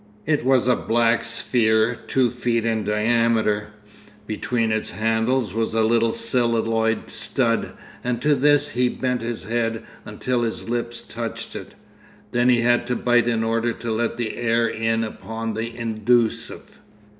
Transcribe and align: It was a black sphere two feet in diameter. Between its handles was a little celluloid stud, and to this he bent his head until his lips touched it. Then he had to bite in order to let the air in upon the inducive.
It 0.25 0.43
was 0.43 0.67
a 0.67 0.75
black 0.75 1.23
sphere 1.23 1.93
two 1.93 2.31
feet 2.31 2.65
in 2.65 2.83
diameter. 2.83 3.67
Between 4.25 4.71
its 4.71 4.89
handles 4.89 5.53
was 5.53 5.75
a 5.75 5.83
little 5.83 6.11
celluloid 6.11 7.11
stud, 7.11 7.73
and 8.03 8.19
to 8.19 8.33
this 8.33 8.69
he 8.69 8.89
bent 8.89 9.21
his 9.21 9.43
head 9.43 9.83
until 10.03 10.41
his 10.41 10.67
lips 10.67 11.03
touched 11.03 11.55
it. 11.55 11.75
Then 12.31 12.49
he 12.49 12.61
had 12.61 12.87
to 12.87 12.95
bite 12.95 13.27
in 13.27 13.43
order 13.43 13.73
to 13.73 13.91
let 13.91 14.17
the 14.17 14.37
air 14.39 14.67
in 14.67 15.03
upon 15.03 15.53
the 15.53 15.77
inducive. 15.79 16.79